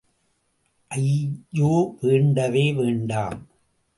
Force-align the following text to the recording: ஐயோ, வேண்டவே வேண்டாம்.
ஐயோ, 0.87 1.97
வேண்டவே 2.01 2.73
வேண்டாம். 2.73 3.47